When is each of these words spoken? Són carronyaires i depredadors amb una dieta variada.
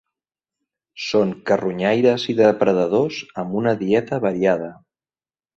Són 1.07 1.33
carronyaires 1.49 2.25
i 2.35 2.37
depredadors 2.41 3.21
amb 3.45 3.55
una 3.63 3.77
dieta 3.83 4.23
variada. 4.29 4.73